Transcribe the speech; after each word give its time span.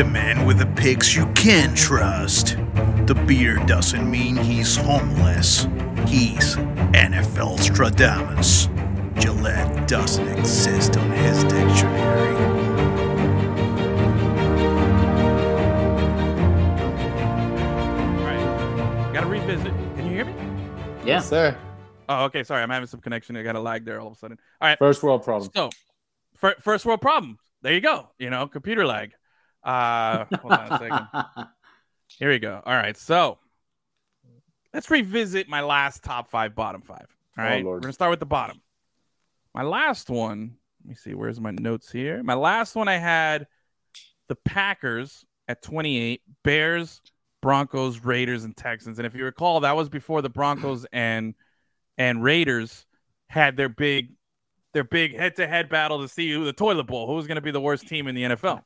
a 0.00 0.04
man 0.04 0.46
with 0.46 0.58
the 0.58 0.66
picks 0.66 1.14
you 1.14 1.26
can 1.34 1.74
trust. 1.74 2.56
The 3.06 3.14
beard 3.26 3.66
doesn't 3.66 4.10
mean 4.10 4.34
he's 4.34 4.74
homeless. 4.76 5.64
He's 6.06 6.56
NFL 6.94 7.58
Stradamus. 7.58 8.68
Gillette 9.20 9.86
doesn't 9.86 10.26
exist 10.28 10.96
on 10.96 11.10
his 11.10 11.44
dictionary. 11.44 12.34
All 18.16 18.24
right. 18.24 19.10
Got 19.12 19.20
to 19.20 19.26
revisit. 19.26 19.72
Can 19.96 20.06
you 20.06 20.12
hear 20.12 20.24
me? 20.24 20.32
Yeah. 21.00 21.04
Yes, 21.04 21.28
sir. 21.28 21.56
Oh, 22.08 22.24
okay. 22.24 22.42
Sorry, 22.42 22.62
I'm 22.62 22.70
having 22.70 22.86
some 22.86 23.00
connection. 23.00 23.36
I 23.36 23.42
got 23.42 23.54
a 23.54 23.60
lag 23.60 23.84
there 23.84 24.00
all 24.00 24.06
of 24.08 24.14
a 24.14 24.16
sudden. 24.16 24.38
All 24.62 24.68
right. 24.68 24.78
First 24.78 25.02
world 25.02 25.24
problem. 25.24 25.50
So, 25.54 25.68
fir- 26.36 26.56
first 26.60 26.86
world 26.86 27.02
problem. 27.02 27.38
There 27.60 27.74
you 27.74 27.82
go. 27.82 28.08
You 28.18 28.30
know, 28.30 28.46
computer 28.46 28.86
lag. 28.86 29.12
Uh, 29.62 30.24
hold 30.40 30.52
on 30.52 30.72
a 30.72 30.78
second. 30.78 31.48
Here 32.18 32.30
we 32.30 32.38
go. 32.38 32.60
All 32.64 32.74
right. 32.74 32.96
So, 32.96 33.38
let's 34.74 34.90
revisit 34.90 35.48
my 35.48 35.60
last 35.60 36.02
top 36.02 36.30
five, 36.30 36.54
bottom 36.54 36.82
five. 36.82 37.06
All 37.38 37.44
right, 37.44 37.64
Oh, 37.64 37.68
We're 37.68 37.80
to 37.80 37.92
start 37.92 38.10
with 38.10 38.20
the 38.20 38.26
bottom. 38.26 38.60
My 39.54 39.62
last 39.62 40.10
one, 40.10 40.56
let 40.82 40.88
me 40.88 40.94
see. 40.94 41.14
Where's 41.14 41.40
my 41.40 41.50
notes 41.52 41.90
here? 41.90 42.22
My 42.22 42.34
last 42.34 42.74
one, 42.76 42.88
I 42.88 42.98
had 42.98 43.46
the 44.28 44.36
Packers 44.36 45.24
at 45.48 45.62
28, 45.62 46.22
Bears, 46.44 47.00
Broncos, 47.42 48.00
Raiders, 48.00 48.44
and 48.44 48.56
Texans. 48.56 48.98
And 48.98 49.06
if 49.06 49.14
you 49.14 49.24
recall, 49.24 49.60
that 49.60 49.76
was 49.76 49.88
before 49.88 50.22
the 50.22 50.28
Broncos 50.28 50.86
and 50.92 51.34
and 51.98 52.22
Raiders 52.22 52.86
had 53.28 53.56
their 53.56 53.68
big 53.68 54.12
their 54.72 54.84
big 54.84 55.16
head-to-head 55.16 55.68
battle 55.68 56.00
to 56.00 56.08
see 56.08 56.30
who 56.32 56.44
the 56.44 56.52
toilet 56.52 56.84
bowl, 56.84 57.06
who 57.08 57.14
was 57.14 57.26
going 57.26 57.36
to 57.36 57.40
be 57.40 57.50
the 57.50 57.60
worst 57.60 57.88
team 57.88 58.06
in 58.06 58.14
the 58.14 58.22
NFL. 58.22 58.62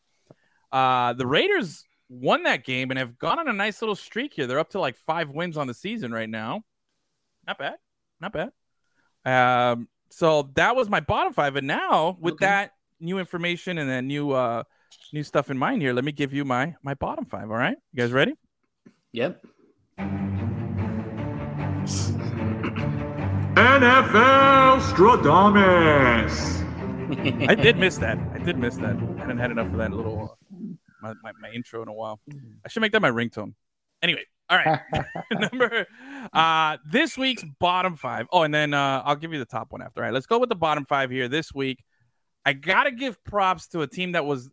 Uh, 0.74 1.12
the 1.12 1.26
Raiders 1.26 1.84
won 2.08 2.42
that 2.42 2.64
game 2.64 2.90
and 2.90 2.98
have 2.98 3.16
gone 3.18 3.38
on 3.38 3.48
a 3.48 3.52
nice 3.52 3.80
little 3.80 3.94
streak 3.94 4.34
here. 4.34 4.46
They're 4.48 4.58
up 4.58 4.70
to 4.70 4.80
like 4.80 4.96
five 4.96 5.30
wins 5.30 5.56
on 5.56 5.68
the 5.68 5.74
season 5.74 6.10
right 6.12 6.28
now. 6.28 6.62
Not 7.46 7.58
bad, 7.58 7.76
not 8.20 8.32
bad. 8.32 8.50
Um, 9.24 9.88
so 10.10 10.50
that 10.56 10.74
was 10.74 10.88
my 10.90 11.00
bottom 11.00 11.32
five, 11.32 11.54
and 11.56 11.66
now 11.66 12.16
with 12.20 12.34
Okay. 12.34 12.46
that 12.46 12.72
new 13.00 13.18
information 13.18 13.78
and 13.78 13.88
that 13.88 14.02
new 14.02 14.32
uh 14.32 14.64
new 15.12 15.22
stuff 15.22 15.50
in 15.50 15.58
mind 15.58 15.80
here, 15.82 15.92
let 15.92 16.04
me 16.04 16.12
give 16.12 16.32
you 16.32 16.44
my 16.44 16.74
my 16.82 16.94
bottom 16.94 17.24
five. 17.24 17.50
All 17.50 17.56
right, 17.56 17.76
you 17.92 18.02
guys 18.02 18.12
ready? 18.12 18.34
Yep. 19.12 19.44
NFL 23.54 24.80
Stradamus. 24.80 26.62
I 27.48 27.54
did 27.54 27.78
miss 27.78 27.98
that. 27.98 28.18
I 28.34 28.38
did 28.38 28.58
miss 28.58 28.76
that. 28.76 28.96
I 28.96 29.20
hadn't 29.20 29.38
had 29.38 29.50
enough 29.50 29.66
of 29.68 29.76
that 29.76 29.92
little 29.92 30.30
uh, 30.32 30.34
my, 31.04 31.14
my, 31.22 31.32
my 31.40 31.50
intro 31.50 31.82
in 31.82 31.88
a 31.88 31.92
while. 31.92 32.20
I 32.64 32.68
should 32.68 32.80
make 32.80 32.92
that 32.92 33.02
my 33.02 33.10
ringtone. 33.10 33.54
Anyway, 34.02 34.24
all 34.50 34.58
right. 34.58 34.80
Number 35.32 35.86
uh 36.32 36.76
this 36.90 37.16
week's 37.16 37.44
bottom 37.60 37.96
five. 37.96 38.26
Oh, 38.32 38.42
and 38.42 38.52
then 38.52 38.74
uh 38.74 39.02
I'll 39.04 39.16
give 39.16 39.32
you 39.32 39.38
the 39.38 39.44
top 39.44 39.70
one 39.72 39.82
after. 39.82 40.00
All 40.00 40.04
right, 40.04 40.12
let's 40.14 40.26
go 40.26 40.38
with 40.38 40.48
the 40.48 40.54
bottom 40.56 40.84
five 40.84 41.10
here 41.10 41.28
this 41.28 41.54
week. 41.54 41.82
I 42.44 42.52
gotta 42.52 42.90
give 42.90 43.22
props 43.24 43.68
to 43.68 43.82
a 43.82 43.86
team 43.86 44.12
that 44.12 44.24
was 44.26 44.50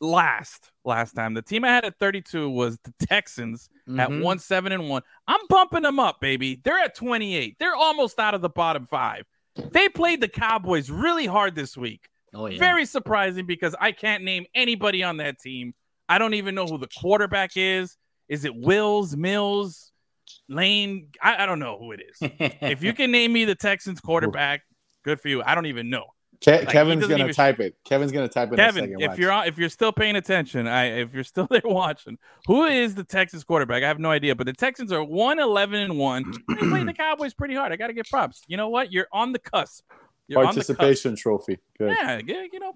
last 0.00 0.70
last 0.84 1.14
time. 1.14 1.34
The 1.34 1.42
team 1.42 1.64
I 1.64 1.68
had 1.68 1.84
at 1.84 1.98
32 1.98 2.50
was 2.50 2.78
the 2.84 2.92
Texans 3.06 3.68
at 3.98 4.08
Mhm. 4.10 4.22
one 4.22 4.38
seven 4.38 4.72
and 4.72 4.88
one. 4.88 5.02
I'm 5.26 5.40
bumping 5.48 5.82
them 5.82 5.98
up, 5.98 6.20
baby. 6.20 6.60
They're 6.62 6.78
at 6.78 6.94
28. 6.94 7.56
They're 7.58 7.74
almost 7.76 8.18
out 8.18 8.34
of 8.34 8.42
the 8.42 8.48
bottom 8.50 8.86
five. 8.86 9.24
They 9.72 9.88
played 9.88 10.20
the 10.20 10.28
Cowboys 10.28 10.90
really 10.90 11.26
hard 11.26 11.54
this 11.54 11.76
week. 11.76 12.08
Oh 12.34 12.46
yeah. 12.46 12.58
Very 12.58 12.84
surprising 12.86 13.46
because 13.46 13.74
I 13.80 13.92
can't 13.92 14.24
name 14.24 14.44
anybody 14.54 15.02
on 15.02 15.18
that 15.18 15.38
team. 15.38 15.74
I 16.08 16.18
don't 16.18 16.34
even 16.34 16.54
know 16.54 16.66
who 16.66 16.78
the 16.78 16.88
quarterback 17.00 17.52
is. 17.56 17.96
Is 18.28 18.44
it 18.44 18.54
Wills, 18.54 19.16
Mills, 19.16 19.92
Lane? 20.48 21.08
I, 21.22 21.42
I 21.44 21.46
don't 21.46 21.58
know 21.58 21.78
who 21.78 21.92
it 21.92 22.00
is. 22.00 22.16
if 22.60 22.82
you 22.82 22.92
can 22.92 23.10
name 23.10 23.32
me 23.32 23.44
the 23.44 23.54
Texans 23.54 24.00
quarterback, 24.00 24.62
good 25.04 25.20
for 25.20 25.28
you. 25.28 25.42
I 25.44 25.54
don't 25.54 25.66
even 25.66 25.90
know. 25.90 26.04
Ke- 26.42 26.60
he 26.60 26.66
Kevin's 26.66 27.06
gonna 27.06 27.22
even- 27.24 27.34
type 27.34 27.60
it. 27.60 27.76
Kevin's 27.84 28.12
gonna 28.12 28.28
type 28.28 28.48
it. 28.48 28.54
in 28.54 28.60
a 28.60 28.62
Kevin, 28.64 28.82
second, 28.84 29.00
if 29.02 29.08
watch. 29.10 29.18
you're 29.18 29.32
on, 29.32 29.46
if 29.46 29.56
you're 29.56 29.68
still 29.70 29.92
paying 29.92 30.16
attention, 30.16 30.66
I 30.66 31.00
if 31.00 31.14
you're 31.14 31.24
still 31.24 31.46
there 31.50 31.62
watching, 31.64 32.18
who 32.46 32.64
is 32.64 32.94
the 32.94 33.04
Texans 33.04 33.44
quarterback? 33.44 33.82
I 33.82 33.88
have 33.88 33.98
no 34.00 34.10
idea, 34.10 34.34
but 34.34 34.44
the 34.46 34.52
Texans 34.52 34.92
are 34.92 35.02
one 35.02 35.38
eleven 35.38 35.80
and 35.80 35.96
1. 35.98 36.32
They 36.48 36.54
played 36.56 36.88
the 36.88 36.92
Cowboys 36.98 37.32
pretty 37.32 37.54
hard. 37.54 37.72
I 37.72 37.76
got 37.76 37.86
to 37.86 37.92
give 37.94 38.06
props. 38.10 38.42
You 38.48 38.56
know 38.56 38.68
what? 38.68 38.92
You're 38.92 39.06
on 39.12 39.32
the 39.32 39.38
cusp. 39.38 39.84
You're 40.28 40.40
on 40.40 40.54
the 40.54 40.60
participation 40.60 41.16
trophy. 41.16 41.58
Good. 41.78 41.90
Yeah, 42.00 42.20
yeah, 42.24 42.44
you 42.52 42.58
know, 42.60 42.68
All 42.68 42.74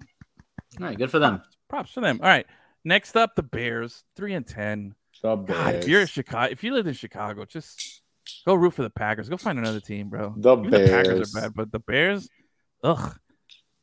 right, 0.79 0.97
good 0.97 1.09
for 1.11 1.19
them. 1.19 1.41
props 1.67 1.91
for 1.91 2.01
them. 2.01 2.19
All 2.21 2.27
right. 2.27 2.45
Next 2.85 3.15
up, 3.17 3.35
the 3.35 3.43
Bears, 3.43 4.03
three 4.15 4.33
and 4.33 4.45
ten. 4.47 4.95
The 5.21 5.35
God, 5.35 5.75
if 5.75 5.87
you're 5.87 6.01
in 6.01 6.07
Chicago, 6.07 6.51
if 6.51 6.63
you 6.63 6.73
live 6.73 6.87
in 6.87 6.93
Chicago, 6.93 7.43
just 7.45 8.01
go 8.45 8.53
root 8.53 8.73
for 8.73 8.83
the 8.83 8.89
Packers. 8.89 9.27
Go 9.27 9.35
find 9.37 9.59
another 9.59 9.81
team, 9.81 10.09
bro. 10.09 10.33
The 10.37 10.57
Even 10.57 10.69
the 10.71 10.79
Packers 10.79 11.07
Bears. 11.33 11.35
are 11.35 11.41
bad, 11.41 11.53
but 11.55 11.71
the 11.71 11.79
Bears, 11.79 12.29
ugh. 12.83 13.17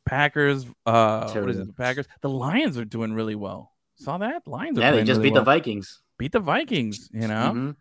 Packers, 0.06 0.64
uh, 0.86 1.30
what 1.32 1.50
is 1.50 1.58
it? 1.58 1.66
The 1.66 1.72
Packers. 1.72 2.06
The 2.22 2.28
Lions 2.30 2.78
are 2.78 2.84
doing 2.84 3.12
really 3.12 3.34
well. 3.34 3.72
Saw 3.96 4.18
that? 4.18 4.46
Lions 4.46 4.78
are 4.78 4.82
Yeah, 4.82 4.92
they 4.92 5.02
just 5.04 5.18
really 5.18 5.30
beat 5.30 5.34
the. 5.34 5.42
Vikings. 5.42 6.00
beat 6.18 6.32
the 6.32 6.40
Vikings. 6.40 7.10
You 7.12 7.26
know, 7.28 7.52
Mhm. 7.54 7.76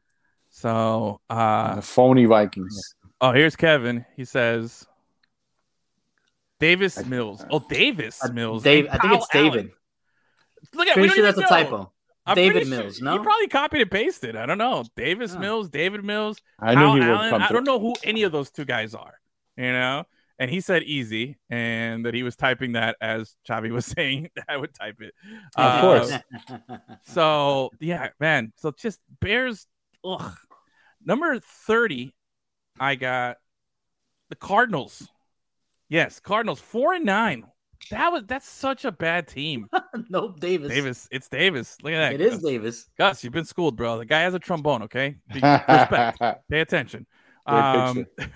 so 0.50 1.22
uh, 1.30 1.76
the 1.76 1.82
phony 1.82 2.26
Vikings. 2.26 2.96
oh, 3.22 3.32
here's 3.32 3.56
Kevin. 3.56 4.06
He 4.18 4.26
says. 4.26 4.86
Davis 6.60 7.06
Mills. 7.06 7.44
Oh, 7.50 7.64
Davis 7.70 8.22
Mills. 8.32 8.64
Dave, 8.64 8.88
I 8.90 8.98
think 8.98 9.14
it's 9.14 9.28
Kyle 9.28 9.42
Allen. 9.48 9.54
David. 9.54 9.72
Look 10.74 10.88
at 10.88 10.96
we 10.98 11.02
Pretty 11.04 11.08
don't 11.08 11.16
sure 11.16 11.26
even 11.28 11.36
that's 11.42 11.52
a 11.52 11.54
typo. 11.54 11.92
I'm 12.26 12.36
David 12.36 12.52
pretty 12.54 12.70
sure- 12.70 12.80
Mills, 12.80 12.98
He 12.98 13.04
no? 13.04 13.20
probably 13.22 13.48
copied 13.48 13.82
and 13.82 13.92
pasted. 13.92 14.36
I 14.36 14.46
don't 14.46 14.58
know. 14.58 14.84
Davis. 14.96 15.36
Mills, 15.36 15.70
David 15.70 16.04
Mills, 16.04 16.42
I 16.60 16.74
knew 16.74 16.82
Kyle 16.82 16.94
he 16.96 17.00
would 17.02 17.10
Allen. 17.10 17.30
come. 17.30 17.42
I 17.44 17.50
don't 17.50 17.66
know 17.66 17.80
who 17.80 17.94
any 18.04 18.24
of 18.24 18.32
those 18.32 18.50
two 18.50 18.66
guys 18.66 18.96
are. 18.96 19.14
You 19.58 19.72
know, 19.72 20.04
and 20.40 20.50
he 20.50 20.60
said 20.60 20.84
easy, 20.84 21.38
and 21.50 22.06
that 22.06 22.14
he 22.14 22.24
was 22.24 22.36
typing 22.36 22.74
that 22.74 22.98
as 23.00 23.36
Chavi 23.48 23.70
was 23.72 23.86
saying 23.98 24.30
that 24.36 24.46
I 24.50 24.58
would 24.58 24.74
type 24.74 24.98
it. 25.02 25.14
Of 25.56 25.66
Uh, 25.66 25.82
course. 25.82 26.14
So 27.04 27.70
yeah, 27.80 28.10
man. 28.20 28.54
So 28.58 28.72
just 28.72 29.00
Bears. 29.22 29.68
Ugh. 30.04 30.34
Number 31.04 31.40
thirty, 31.40 32.16
I 32.80 32.96
got 32.96 33.38
the 34.30 34.36
Cardinals. 34.36 35.08
Yes, 35.90 36.20
Cardinals 36.20 36.60
four 36.60 36.94
and 36.94 37.06
nine. 37.06 37.46
That 37.92 38.12
was 38.12 38.24
that's 38.26 38.48
such 38.50 38.86
a 38.86 38.92
bad 38.92 39.28
team. 39.28 39.68
nope, 40.10 40.40
Davis. 40.40 40.70
Davis, 40.70 41.08
it's 41.12 41.30
Davis. 41.30 41.78
Look 41.84 41.94
at 41.94 41.98
that. 41.98 42.14
It 42.14 42.22
is 42.22 42.36
Gus. 42.36 42.42
Davis. 42.44 42.90
Gus, 42.98 43.24
you've 43.24 43.34
been 43.34 43.46
schooled, 43.46 43.76
bro. 43.76 43.98
The 44.00 44.06
guy 44.06 44.22
has 44.22 44.34
a 44.34 44.40
trombone. 44.40 44.84
Okay, 44.84 45.18
respect. 45.34 46.20
Pay 46.50 46.62
attention. 46.62 47.06
Um, 47.46 48.06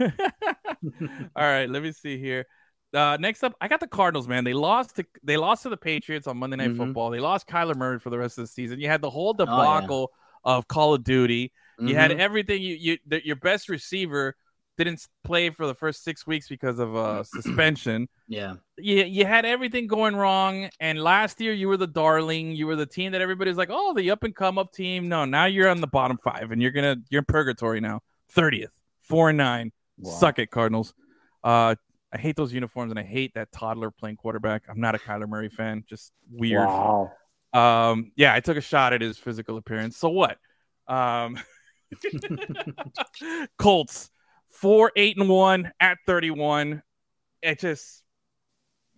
all 1.36 1.44
right, 1.44 1.70
let 1.70 1.82
me 1.82 1.92
see 1.92 2.20
here. 2.20 2.46
Uh, 2.94 3.18
next 3.20 3.44
up, 3.44 3.54
I 3.62 3.68
got 3.68 3.80
the 3.80 3.88
Cardinals. 3.88 4.28
Man, 4.28 4.44
they 4.44 4.54
lost 4.54 4.96
to 4.98 5.06
they 5.24 5.38
lost 5.38 5.64
to 5.64 5.70
the 5.70 5.78
Patriots 5.78 6.28
on 6.28 6.38
Monday 6.38 6.58
Night 6.58 6.72
Mhm. 6.72 6.78
Football. 6.78 7.10
They 7.10 7.20
lost 7.20 7.48
Kyler 7.48 7.76
Murray 7.76 8.00
for 8.00 8.10
the 8.10 8.18
rest 8.18 8.38
of 8.38 8.44
the 8.44 8.48
season. 8.48 8.80
You 8.80 8.88
had 8.88 9.02
the 9.02 9.10
whole 9.10 9.36
yeah. 9.38 9.46
debacle 9.46 10.12
of 10.44 10.68
Call 10.68 10.94
of 10.94 11.04
Duty. 11.04 11.52
You 11.80 11.96
had 11.96 12.12
Mhm. 12.12 12.20
everything. 12.20 12.62
You 12.62 12.76
you 12.76 12.98
the, 13.08 13.26
your 13.26 13.38
best 13.38 13.70
receiver 13.70 14.36
didn't 14.84 15.06
play 15.24 15.50
for 15.50 15.68
the 15.68 15.76
first 15.76 16.04
six 16.04 16.26
weeks 16.26 16.48
because 16.48 16.80
of 16.80 16.96
uh, 16.96 17.24
suspension. 17.24 18.08
yeah. 18.28 18.56
You, 18.78 19.04
you 19.04 19.26
had 19.26 19.46
everything 19.46 19.88
going 19.88 20.16
wrong. 20.16 20.70
And 20.80 21.02
last 21.02 21.42
year, 21.42 21.54
you 21.54 21.68
were 21.68 21.78
the 21.78 21.88
darling. 21.88 22.56
You 22.56 22.66
were 22.66 22.78
the 22.78 22.86
team 22.86 23.12
that 23.12 23.22
everybody's 23.22 23.58
like, 23.58 23.70
oh, 23.72 23.94
the 23.94 24.10
up 24.12 24.24
and 24.24 24.36
come 24.36 24.58
up 24.58 24.72
team. 24.72 25.10
No, 25.10 25.26
now 25.26 25.46
you're 25.46 25.68
on 25.68 25.82
the 25.82 25.88
bottom 25.88 26.18
five, 26.18 26.52
and 26.52 26.62
you're 26.62 26.72
gonna 26.72 26.98
you're 27.10 27.20
in 27.20 27.26
purgatory 27.26 27.82
now. 27.82 28.02
Thirtieth, 28.32 28.72
four 29.02 29.30
and 29.30 29.38
nine. 29.38 29.72
Wow. 29.98 30.12
Suck 30.12 30.40
it, 30.40 30.50
Cardinals. 30.50 30.94
Uh, 31.44 31.76
I 32.12 32.18
hate 32.18 32.36
those 32.36 32.54
uniforms, 32.54 32.92
and 32.92 33.00
I 33.00 33.04
hate 33.04 33.34
that 33.36 33.52
toddler 33.52 33.92
playing 33.92 34.16
quarterback. 34.16 34.64
I'm 34.70 34.80
not 34.80 34.96
a 34.96 34.98
Kyler 34.98 35.28
Murray 35.28 35.50
fan. 35.50 35.84
Just 35.88 36.14
weird. 36.32 36.66
Wow. 36.66 37.12
Um, 37.54 38.12
yeah, 38.16 38.34
I 38.34 38.40
took 38.40 38.58
a 38.58 38.62
shot 38.62 38.94
at 38.94 39.02
his 39.02 39.18
physical 39.18 39.58
appearance. 39.58 39.98
So 39.98 40.10
what? 40.10 40.38
Um, 40.88 41.38
Colts 43.58 44.10
four 44.50 44.92
eight 44.96 45.18
and 45.18 45.30
one 45.30 45.72
at 45.80 45.98
thirty 46.06 46.32
one. 46.32 46.82
It 47.42 47.60
just, 47.60 48.04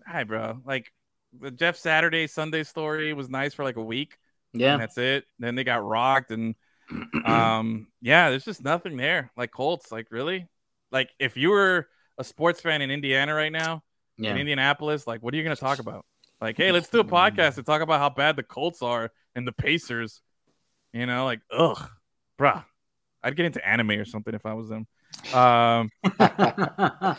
hi, 0.06 0.24
bro. 0.24 0.60
Like 0.66 0.92
the 1.40 1.52
Jeff 1.52 1.78
Saturday 1.78 2.28
Sunday 2.28 2.64
story 2.64 3.14
was 3.14 3.30
nice 3.30 3.54
for 3.54 3.64
like 3.64 3.76
a 3.78 3.84
week, 3.84 4.18
Yeah. 4.54 4.74
and 4.74 4.82
that's 4.82 4.98
it. 4.98 5.26
Then 5.40 5.56
they 5.56 5.64
got 5.64 5.84
rocked, 5.86 6.32
and 6.32 6.56
um, 7.26 7.88
yeah, 8.02 8.30
there's 8.30 8.46
just 8.46 8.64
nothing 8.64 8.98
there. 8.98 9.32
Like 9.38 9.52
Colts, 9.52 9.92
like 9.92 10.08
really, 10.12 10.48
like 10.92 11.10
if 11.20 11.38
you 11.38 11.52
were 11.52 11.88
a 12.18 12.24
sports 12.24 12.62
fan 12.62 12.82
in 12.82 12.92
Indiana 12.92 13.34
right 13.34 13.52
now, 13.52 13.84
Yeah. 14.18 14.32
in 14.32 14.38
Indianapolis, 14.38 15.08
like 15.08 15.22
what 15.22 15.34
are 15.34 15.38
you 15.38 15.44
going 15.44 15.56
to 15.56 15.60
talk 15.60 15.80
about? 15.80 16.06
Like, 16.42 16.58
hey, 16.58 16.72
let's 16.72 16.90
do 16.90 17.00
a 17.00 17.04
podcast 17.06 17.56
to 17.56 17.64
talk 17.64 17.82
about 17.82 18.00
how 18.00 18.10
bad 18.10 18.36
the 18.36 18.44
Colts 18.44 18.82
are 18.82 19.12
and 19.36 19.48
the 19.48 19.52
Pacers. 19.52 20.22
You 20.92 21.06
know, 21.06 21.24
like, 21.26 21.40
ugh, 21.56 21.88
bruh. 22.40 22.66
I'd 23.24 23.36
get 23.38 23.46
into 23.46 23.66
anime 23.66 23.92
or 23.92 24.06
something 24.06 24.34
if 24.34 24.46
I 24.48 24.54
was 24.56 24.68
them. 24.68 24.88
Um, 25.34 25.90
here 26.04 26.12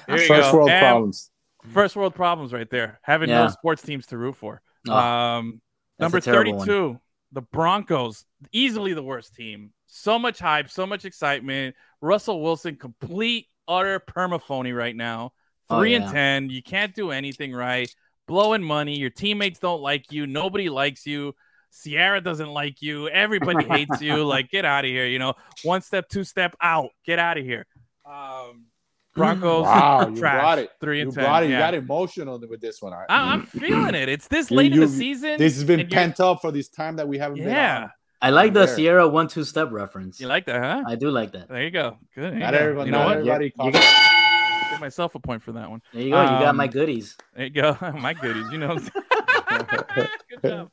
you 0.09 0.27
First 0.27 0.29
go. 0.29 0.55
world 0.55 0.71
And 0.71 0.81
problems. 0.81 1.31
First 1.73 1.97
world 1.97 2.15
problems 2.15 2.53
right 2.53 2.69
there. 2.71 2.99
Having 3.03 3.31
Yeah. 3.31 3.45
no 3.45 3.49
sports 3.49 3.83
teams 3.83 4.07
to 4.07 4.19
root 4.19 4.37
for. 4.37 4.61
Oh, 4.89 4.93
um, 4.97 5.61
number 5.99 6.19
a 6.19 6.21
terrible 6.21 6.57
one. 6.57 6.67
32. 6.67 7.01
the 7.33 7.43
Broncos, 7.43 8.25
easily 8.53 8.93
the 8.95 9.03
worst 9.03 9.35
team. 9.35 9.73
So 9.87 10.19
much 10.19 10.39
hype, 10.39 10.69
so 10.71 10.87
much 10.87 11.05
excitement. 11.05 11.77
Russell 12.01 12.43
Wilson, 12.43 12.77
complete 12.77 13.47
utter 13.69 14.01
permaphony 14.01 14.73
right 14.77 14.95
now. 14.97 15.33
Oh, 15.71 15.79
Three 15.79 15.93
yeah. 15.93 16.03
and 16.03 16.11
ten. 16.13 16.51
You 16.51 16.63
can't 16.63 16.95
do 16.95 17.11
anything 17.13 17.53
right. 17.55 17.89
Blowing 18.27 18.63
money. 18.63 18.99
Your 18.99 19.11
teammates 19.11 19.59
don't 19.61 19.81
like 19.81 20.11
you. 20.13 20.27
Nobody 20.27 20.69
likes 20.69 21.07
you. 21.07 21.35
Ciara 21.83 22.21
doesn't 22.21 22.51
like 22.51 22.83
you. 22.83 23.09
Everybody 23.09 23.67
hates 23.67 24.01
you. 24.03 24.25
Like, 24.25 24.51
get 24.51 24.65
out 24.67 24.85
of 24.85 24.91
here. 24.91 25.07
You 25.07 25.19
know, 25.19 25.35
one 25.63 25.81
step, 25.81 26.09
two 26.09 26.25
step 26.25 26.55
out. 26.61 26.91
Get 27.07 27.19
out 27.19 27.39
of 27.39 27.45
here. 27.45 27.67
Um, 28.05 28.67
Broncos. 29.15 29.65
Wow, 29.65 30.09
you 30.11 30.17
trash. 30.17 30.41
brought 30.41 30.59
it. 30.59 30.71
Three 30.81 31.01
and 31.03 31.11
You 31.11 31.15
ten. 31.15 31.25
brought 31.25 31.43
it. 31.45 31.51
You 31.51 31.59
got 31.59 31.75
emotional 31.75 32.41
with 32.49 32.61
this 32.61 32.81
one. 32.81 32.93
I, 32.95 33.05
I- 33.09 33.33
I'm 33.33 33.45
feeling 33.47 33.95
it. 33.95 34.09
It's 34.09 34.29
this 34.29 34.51
You- 34.51 34.57
late 34.57 34.73
in 34.73 34.81
the 34.81 34.89
season. 34.89 35.37
this 35.39 35.55
has 35.55 35.65
been 35.65 35.87
pent 35.89 36.19
up 36.21 36.41
for 36.41 36.51
this 36.51 36.69
time 36.69 36.97
that 36.97 37.07
we 37.09 37.19
haven't 37.19 37.39
been 37.39 37.49
Yeah. 37.49 37.83
on. 37.85 37.91
I 38.23 38.31
like 38.31 38.53
the 38.53 38.67
There. 38.67 38.77
Ciara 38.77 39.09
one 39.09 39.27
two 39.29 39.43
step 39.45 39.71
reference. 39.73 40.21
You 40.21 40.29
like 40.29 40.47
that, 40.47 40.63
huh? 40.63 40.85
I 40.87 40.95
do 40.95 41.11
like 41.11 41.33
that. 41.33 41.49
There 41.49 41.63
you 41.63 41.71
go. 41.73 41.99
Good. 42.15 42.35
You 42.35 42.39
Not 42.39 42.53
go. 42.53 42.59
everybody. 42.59 42.87
You 42.87 42.93
know 42.93 42.99
not 42.99 43.07
what? 43.09 43.17
everybody. 43.19 43.45
You 43.47 43.51
caught 43.53 43.73
got- 43.73 44.71
Give 44.71 44.81
myself 44.81 45.15
a 45.15 45.19
point 45.19 45.43
for 45.43 45.53
that 45.53 45.69
one. 45.69 45.83
There 45.93 46.03
you 46.03 46.11
go. 46.11 46.23
you 46.23 46.29
got 46.29 46.55
my 46.55 46.65
Um, 46.65 46.71
goodies. 46.71 47.17
There 47.35 47.45
you 47.47 47.51
go. 47.51 47.77
My 48.01 48.15
goodies. 48.15 48.47
You 48.53 48.59
know. 48.59 48.79
Good 49.49 50.09
job. 50.45 50.71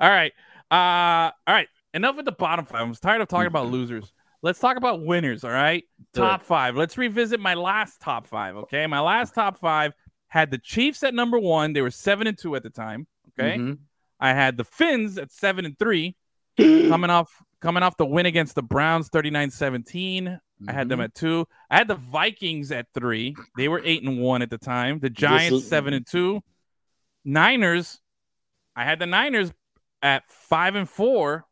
All 0.00 0.10
right. 0.10 0.32
Uh, 0.70 1.30
all 1.46 1.54
right. 1.54 1.68
Enough 1.94 2.16
with 2.16 2.24
the 2.26 2.32
bottom 2.32 2.64
five. 2.66 2.82
I'm 2.82 2.94
tired 2.94 3.20
of 3.22 3.28
talking 3.28 3.46
about 3.46 3.68
losers. 3.68 4.12
Let's 4.42 4.58
talk 4.58 4.76
about 4.76 5.04
winners. 5.04 5.44
All 5.44 5.50
right. 5.50 5.84
Do 6.14 6.20
top 6.22 6.40
it. 6.40 6.46
five. 6.46 6.76
Let's 6.76 6.96
revisit 6.96 7.40
my 7.40 7.54
last 7.54 8.00
top 8.00 8.26
five. 8.26 8.56
Okay. 8.56 8.86
My 8.86 9.00
last 9.00 9.34
top 9.34 9.58
five 9.58 9.92
had 10.28 10.50
the 10.50 10.58
Chiefs 10.58 11.02
at 11.02 11.12
number 11.14 11.38
one. 11.38 11.72
They 11.72 11.82
were 11.82 11.90
seven 11.90 12.26
and 12.26 12.38
two 12.38 12.56
at 12.56 12.62
the 12.62 12.70
time. 12.70 13.06
Okay. 13.38 13.58
Mhm. 13.58 13.78
I 14.18 14.32
had 14.32 14.56
the 14.56 14.64
Fins 14.64 15.18
at 15.18 15.30
seven 15.32 15.64
and 15.64 15.78
three, 15.78 16.16
coming 16.58 17.10
off 17.10 17.30
coming 17.60 17.82
off 17.82 17.96
the 17.98 18.06
win 18.06 18.24
against 18.24 18.54
the 18.54 18.62
Browns 18.62 19.10
39-17. 19.10 20.40
I 20.66 20.72
had 20.72 20.88
them 20.88 21.00
Mhm. 21.00 21.04
at 21.04 21.14
two. 21.14 21.46
I 21.70 21.76
had 21.76 21.88
the 21.88 21.94
Vikings 21.94 22.72
at 22.72 22.86
three. 22.94 23.36
They 23.58 23.68
were 23.68 23.82
eight 23.84 24.02
and 24.02 24.18
one 24.20 24.40
at 24.40 24.48
the 24.48 24.56
time. 24.56 24.98
The 25.00 25.10
Giants 25.10 25.52
is- 25.64 25.68
seven 25.68 25.92
and 25.92 26.06
two. 26.06 26.42
Niners. 27.24 28.00
I 28.74 28.84
had 28.84 28.98
the 28.98 29.06
Niners 29.06 29.52
at 30.00 30.26
five 30.30 30.74
and 30.74 30.88
four 30.88 31.44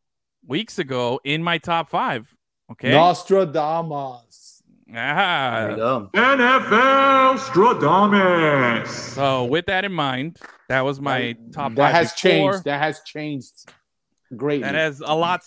weeks 0.47 0.79
ago 0.79 1.21
in 1.25 1.43
my 1.43 1.59
top 1.59 1.91
five. 1.91 2.35
Okay. 2.71 2.91
Nostradamus. 2.91 4.63
Ah. 4.95 6.09
NFL 6.15 7.39
Stradamus. 7.39 8.87
So 8.89 9.45
with 9.45 9.67
that 9.67 9.85
in 9.85 9.93
mind, 9.93 10.39
that 10.69 10.83
was 10.83 11.01
my 11.01 11.37
top 11.53 11.75
That 11.75 11.95
has 11.95 12.13
before. 12.13 12.53
changed. 12.53 12.65
That 12.65 12.81
has 12.81 13.01
changed 13.01 13.71
greatly. 14.37 14.63
That 14.63 14.75
has 14.75 15.01
a 15.01 15.15
lot. 15.15 15.43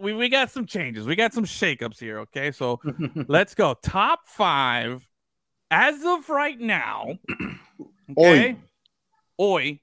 We, 0.00 0.12
we 0.12 0.28
got 0.28 0.50
some 0.50 0.66
changes. 0.66 1.06
We 1.06 1.14
got 1.16 1.32
some 1.32 1.44
shakeups 1.44 1.98
here. 1.98 2.20
Okay. 2.20 2.50
So 2.50 2.80
let's 3.28 3.54
go. 3.54 3.74
Top 3.82 4.20
five 4.26 5.08
as 5.70 6.04
of 6.04 6.28
right 6.28 6.58
now. 6.58 7.18
Okay. 8.18 8.56
Oi. 9.40 9.80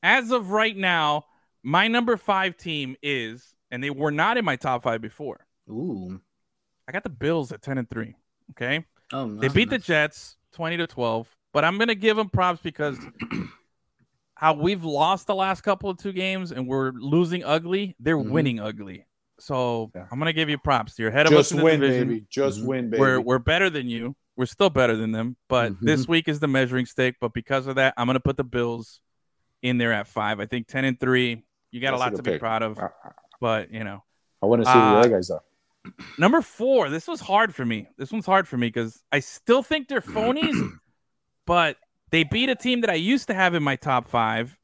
As 0.00 0.30
of 0.30 0.52
right 0.52 0.76
now, 0.76 1.24
my 1.64 1.88
number 1.88 2.16
five 2.16 2.56
team 2.56 2.94
is, 3.02 3.52
and 3.72 3.82
they 3.82 3.90
were 3.90 4.12
not 4.12 4.36
in 4.36 4.44
my 4.44 4.54
top 4.54 4.84
five 4.84 5.02
before. 5.02 5.44
Ooh. 5.68 6.20
I 6.88 6.92
got 6.92 7.02
the 7.02 7.10
Bills 7.10 7.52
at 7.52 7.62
10 7.62 7.78
and 7.78 7.88
3. 7.90 8.14
Okay. 8.52 8.84
Oh, 9.12 9.26
no, 9.26 9.40
They 9.40 9.48
beat 9.48 9.70
the 9.70 9.78
Jets 9.78 10.36
20 10.52 10.78
to 10.78 10.86
12, 10.86 11.28
but 11.52 11.64
I'm 11.64 11.76
going 11.76 11.88
to 11.88 11.94
give 11.94 12.16
them 12.16 12.28
props 12.30 12.60
because 12.62 12.98
how 14.34 14.54
we've 14.54 14.84
lost 14.84 15.26
the 15.26 15.34
last 15.34 15.62
couple 15.62 15.90
of 15.90 15.98
two 15.98 16.12
games 16.12 16.52
and 16.52 16.66
we're 16.66 16.92
losing 16.92 17.44
ugly, 17.44 17.96
they're 18.00 18.16
Mhm. 18.16 18.30
winning 18.30 18.60
ugly. 18.60 19.04
So 19.40 19.90
Yeah. 19.94 20.06
I'm 20.10 20.18
going 20.18 20.26
to 20.26 20.32
give 20.32 20.48
you 20.48 20.58
props. 20.58 20.98
You're 20.98 21.08
ahead 21.10 21.26
of 21.26 21.32
Just 21.32 21.48
us 21.48 21.52
in 21.52 21.58
the 21.58 21.64
win, 21.64 21.80
division. 21.80 22.08
baby. 22.08 22.26
Just 22.30 22.60
Mhm. 22.60 22.66
win, 22.66 22.90
baby. 22.90 23.00
We're 23.00 23.20
we're 23.20 23.38
better 23.38 23.70
than 23.70 23.88
you. 23.88 24.16
We're 24.36 24.46
still 24.46 24.70
better 24.70 24.96
than 24.96 25.10
them, 25.12 25.36
but 25.48 25.72
Mhm. 25.72 25.78
this 25.82 26.06
week 26.08 26.28
is 26.28 26.38
the 26.40 26.46
measuring 26.48 26.86
stick. 26.86 27.16
But 27.20 27.32
because 27.32 27.66
of 27.66 27.74
that, 27.76 27.94
I'm 27.96 28.06
going 28.06 28.14
to 28.14 28.20
put 28.20 28.36
the 28.36 28.44
Bills 28.44 29.00
in 29.62 29.78
there 29.78 29.92
at 29.92 30.06
five. 30.06 30.38
I 30.40 30.46
think 30.46 30.68
10 30.68 30.84
and 30.84 30.98
3. 30.98 31.44
You 31.72 31.80
got 31.80 31.90
That's 31.90 31.92
a 31.92 31.96
a 31.96 32.04
lot 32.04 32.10
good 32.12 32.24
to 32.24 32.32
be 32.32 32.38
proud 32.38 32.62
of, 32.62 32.78
but 33.40 33.72
you 33.72 33.82
know. 33.84 34.04
I 34.42 34.46
want 34.46 34.62
to 34.62 34.66
see 34.66 34.70
Uh, 34.72 34.92
the 34.92 34.98
other 35.00 35.08
guys 35.10 35.30
are. 35.30 35.42
Number 36.18 36.40
four, 36.42 36.90
this 36.90 37.06
was 37.08 37.20
hard 37.20 37.54
for 37.54 37.64
me. 37.64 37.88
This 37.96 38.10
one's 38.12 38.26
hard 38.26 38.46
for 38.48 38.56
me 38.56 38.68
because 38.68 39.02
I 39.12 39.20
still 39.20 39.62
think 39.62 39.88
they're 39.88 40.00
phonies, 40.00 40.70
but 41.46 41.76
they 42.10 42.24
beat 42.24 42.48
a 42.48 42.54
team 42.54 42.80
that 42.82 42.90
I 42.90 42.94
used 42.94 43.28
to 43.28 43.34
have 43.34 43.54
in 43.54 43.62
my 43.62 43.76
top 43.76 44.08
five, 44.08 44.56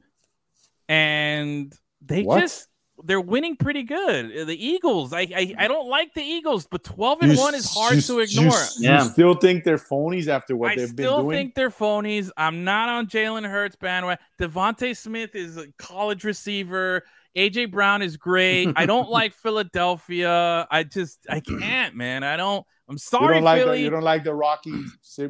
and 0.87 1.73
they 2.01 2.23
What? 2.23 2.41
just 2.41 2.67
they're 3.03 3.19
winning 3.21 3.57
pretty 3.57 3.83
good. 3.83 4.35
Uh, 4.37 4.45
the 4.45 4.65
Eagles, 4.65 5.11
I, 5.11 5.21
I 5.35 5.53
I 5.57 5.67
don't 5.67 5.89
like 5.89 6.13
the 6.13 6.21
Eagles, 6.23 6.65
but 6.65 6.83
twelve 6.83 7.21
and 7.21 7.33
You 7.33 7.37
one 7.37 7.53
is 7.53 7.69
hard 7.71 7.95
you 7.95 8.01
to 8.01 8.21
s- 8.21 8.33
you 8.33 8.41
ignore. 8.43 8.59
Yeah. 8.79 9.03
You 9.03 9.09
still 9.09 9.33
think 9.35 9.63
they're 9.65 9.77
phonies 9.77 10.27
after 10.27 10.55
what 10.55 10.71
I 10.71 10.75
they've 10.77 10.95
been 10.95 11.05
doing? 11.05 11.13
I 11.13 11.19
still 11.19 11.29
think 11.29 11.55
they're 11.55 11.69
phonies. 11.69 12.29
I'm 12.37 12.63
not 12.63 12.87
on 12.89 13.07
Jalen 13.07 13.47
Hurts 13.49 13.75
bandwagon. 13.75 14.23
DeVonta 14.39 14.95
Smith 14.95 15.35
is 15.35 15.57
a 15.57 15.67
college 15.77 16.23
receiver. 16.23 17.03
AJ 17.35 17.71
Brown 17.71 18.01
is 18.01 18.17
great. 18.17 18.71
I 18.75 18.85
don't 18.85 19.09
like 19.19 19.33
Philadelphia. 19.33 20.67
I 20.69 20.83
just 20.83 21.19
I 21.29 21.39
can't, 21.39 21.95
man. 21.95 22.23
I 22.23 22.37
don't. 22.37 22.65
I'm 22.87 22.93
you 22.93 22.99
sorry, 22.99 23.33
don't 23.35 23.43
like 23.43 23.59
the, 23.61 23.65
Philly. 23.65 23.83
you 23.83 23.89
don't 23.89 24.03
like 24.03 24.23
the 24.23 24.33
Rocky 24.35 24.71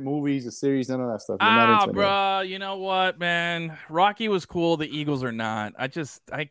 movies, 0.01 0.43
the 0.43 0.51
series, 0.51 0.89
none 0.89 0.99
of 0.99 1.09
that 1.09 1.21
stuff. 1.21 1.37
You're 1.39 1.49
Ah, 1.49 1.85
bro, 1.87 2.41
you 2.41 2.59
know 2.59 2.77
what, 2.79 3.17
man? 3.17 3.77
Rocky 3.89 4.27
was 4.27 4.45
cool. 4.45 4.75
The 4.75 4.89
Eagles 4.93 5.23
are 5.23 5.31
not. 5.31 5.71
I 5.79 5.87
just, 5.87 6.21
I, 6.33 6.49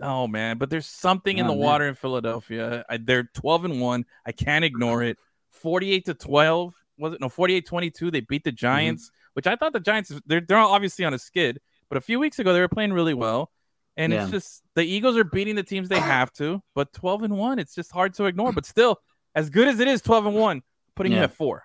oh 0.00 0.26
man. 0.26 0.56
But 0.56 0.70
there's 0.70 0.86
something 0.86 1.36
in 1.36 1.44
Oh, 1.44 1.48
the 1.50 1.54
man. 1.54 1.62
water 1.64 1.86
in 1.88 1.94
Philadelphia. 1.94 2.82
I, 2.88 2.96
they're 2.96 3.24
12 3.34 3.66
and 3.66 3.80
one. 3.82 4.06
I 4.24 4.32
can't 4.32 4.64
ignore 4.64 5.02
it. 5.02 5.18
48 5.50 6.06
to 6.06 6.14
12 6.14 6.74
was 6.96 7.12
it? 7.12 7.20
No, 7.20 7.28
48 7.28 7.66
22. 7.66 8.10
They 8.10 8.20
beat 8.20 8.44
the 8.44 8.50
Giants, 8.52 9.10
which 9.34 9.46
I 9.46 9.54
thought 9.54 9.74
the 9.74 9.80
Giants. 9.80 10.10
They're 10.24 10.40
they're 10.40 10.56
obviously 10.58 11.04
on 11.04 11.12
a 11.12 11.18
skid, 11.18 11.60
but 11.90 11.98
a 11.98 12.00
few 12.00 12.18
weeks 12.18 12.38
ago 12.38 12.54
they 12.54 12.60
were 12.60 12.68
playing 12.68 12.94
really 12.94 13.14
well. 13.14 13.50
And 13.98 14.12
it's 14.12 14.30
just 14.30 14.62
the 14.74 14.82
Eagles 14.84 15.16
are 15.16 15.24
beating 15.24 15.56
the 15.56 15.62
teams 15.62 15.88
they 15.88 15.98
have 15.98 16.32
to, 16.34 16.62
but 16.74 16.92
12 16.92 17.24
and 17.24 17.36
one, 17.36 17.58
it's 17.58 17.74
just 17.74 17.90
hard 17.92 18.14
to 18.14 18.24
ignore. 18.26 18.52
But 18.52 18.64
still, 18.64 18.98
as 19.34 19.50
good 19.50 19.68
as 19.68 19.80
it 19.80 19.88
is, 19.88 20.00
12 20.02 20.26
and 20.26 20.34
one, 20.36 20.62
putting 20.94 21.12
you 21.12 21.18
Yeah. 21.18 21.24
at 21.24 21.34
four. 21.34 21.64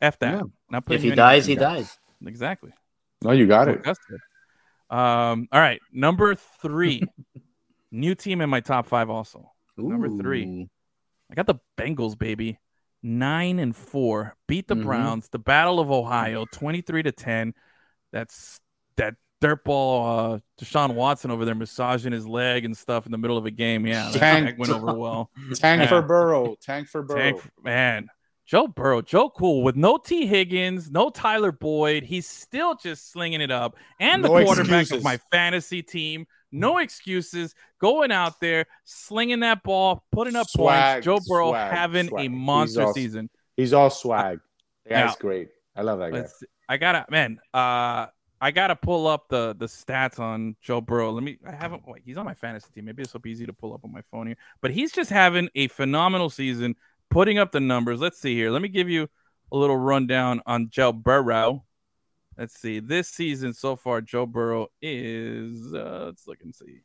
F 0.00 0.18
that. 0.18 0.34
Yeah. 0.34 0.42
Not 0.70 0.84
putting 0.84 0.98
If 0.98 1.02
he 1.04 1.10
dies, 1.14 1.46
higher. 1.46 1.50
he 1.50 1.54
dies. 1.56 1.98
Exactly. 2.26 2.72
No, 3.22 3.30
you 3.30 3.46
got 3.46 3.68
it. 3.68 3.86
Um, 4.90 5.48
all 5.52 5.60
right. 5.60 5.80
Number 5.92 6.34
three. 6.34 7.02
New 7.92 8.14
team 8.14 8.40
in 8.40 8.50
my 8.50 8.60
top 8.60 8.86
five 8.86 9.08
also. 9.10 9.52
Number 9.76 10.08
three. 10.08 10.68
I 11.30 11.34
got 11.34 11.46
the 11.46 11.56
Bengals, 11.78 12.18
baby. 12.18 12.58
Nine 13.02 13.58
and 13.58 13.74
four. 13.74 14.36
Beat 14.48 14.66
the 14.68 14.74
Mhm. 14.76 14.82
Browns. 14.84 15.28
The 15.28 15.38
Battle 15.38 15.78
of 15.80 15.90
Ohio, 15.90 16.44
23 16.50 17.02
to 17.04 17.12
10. 17.12 17.54
That's 18.12 18.60
that 18.96 19.14
dirtball 19.42 20.34
uh 20.36 20.38
Deshaun 20.60 20.94
Watson 20.94 21.30
over 21.30 21.44
there 21.44 21.54
massaging 21.54 22.12
his 22.12 22.26
leg 22.26 22.64
and 22.64 22.76
stuff 22.76 23.06
in 23.06 23.12
the 23.12 23.18
middle 23.18 23.36
of 23.36 23.44
a 23.46 23.50
game. 23.50 23.86
Yeah, 23.86 24.10
that, 24.12 24.18
Tank. 24.18 24.58
went 24.58 24.72
over 24.72 24.94
well. 24.94 25.30
Tank 25.54 25.82
Yeah. 25.82 25.88
for 25.88 26.02
Burrow. 26.02 26.56
Tank 26.62 26.88
for 26.88 27.02
Burrow. 27.02 27.18
Tank, 27.32 27.50
man. 27.62 28.08
Joe 28.44 28.66
Burrow, 28.66 29.00
Joe 29.02 29.30
Cool 29.30 29.62
with 29.62 29.76
no 29.76 29.96
Tee 29.96 30.26
Higgins, 30.26 30.90
no 30.90 31.10
Tyler 31.10 31.52
Boyd. 31.52 32.02
He's 32.02 32.26
still 32.28 32.74
just 32.74 33.10
slinging 33.10 33.40
it 33.40 33.50
up. 33.50 33.76
And 34.00 34.22
the 34.22 34.28
quarterback 34.28 34.82
excuses. 34.82 34.92
of 34.98 35.04
my 35.04 35.18
fantasy 35.30 35.82
team. 35.82 36.26
No 36.50 36.78
excuses. 36.78 37.54
Going 37.80 38.12
out 38.12 38.40
there, 38.40 38.66
slinging 38.84 39.40
that 39.40 39.62
ball, 39.62 40.04
putting 40.12 40.36
up 40.36 40.48
Swag, 40.48 40.94
points. 40.96 41.04
Joe 41.06 41.18
Burrow 41.26 41.50
swag, 41.50 41.72
having 41.72 42.08
swag. 42.08 42.20
a 42.20 42.28
He's 42.28 42.30
monster 42.38 42.92
season. 42.92 43.30
He's 43.56 43.72
all 43.72 43.90
swag. 43.90 44.40
He's 44.88 45.16
great. 45.16 45.48
I 45.74 45.82
love 45.82 46.00
that 46.00 46.12
guy. 46.12 46.26
I 46.68 46.76
gotta, 46.76 47.06
man. 47.10 47.38
Uh, 47.54 48.06
I 48.42 48.50
gotta 48.50 48.74
pull 48.74 49.06
up 49.06 49.28
the 49.28 49.54
the 49.56 49.66
stats 49.66 50.18
on 50.18 50.56
Joe 50.60 50.80
Burrow. 50.80 51.12
Let 51.12 51.22
me. 51.22 51.38
I 51.46 51.52
haven't. 51.52 51.86
Wait, 51.86 52.02
he's 52.04 52.16
on 52.16 52.24
my 52.24 52.34
fantasy 52.34 52.66
team. 52.74 52.86
Maybe 52.86 53.04
it's 53.04 53.12
so 53.12 53.20
easy 53.24 53.46
to 53.46 53.52
pull 53.52 53.72
up 53.72 53.84
on 53.84 53.92
my 53.92 54.02
phone 54.10 54.26
here. 54.26 54.36
But 54.60 54.72
he's 54.72 54.90
just 54.90 55.10
having 55.10 55.48
a 55.54 55.68
phenomenal 55.68 56.28
season, 56.28 56.74
putting 57.08 57.38
up 57.38 57.52
the 57.52 57.60
numbers. 57.60 58.00
Let's 58.00 58.18
see 58.18 58.34
here. 58.34 58.50
Let 58.50 58.60
me 58.60 58.68
give 58.68 58.88
you 58.90 59.08
a 59.52 59.56
little 59.56 59.76
rundown 59.76 60.42
on 60.44 60.70
Joe 60.70 60.92
Burrow. 60.92 61.64
Let's 62.36 62.58
see. 62.58 62.80
This 62.80 63.08
season 63.08 63.52
so 63.52 63.76
far, 63.76 64.00
Joe 64.00 64.26
Burrow 64.26 64.72
is. 64.80 65.72
Uh, 65.72 66.06
let's 66.06 66.26
look 66.26 66.42
and 66.42 66.52
see. 66.52 66.80